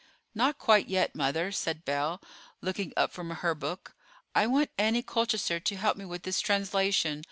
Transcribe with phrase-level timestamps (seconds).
[0.33, 2.19] "Not quite yet, mother," said Belle,
[2.59, 3.93] looking up from her book.
[4.33, 7.19] "I want Annie Colchester to help me with this translation.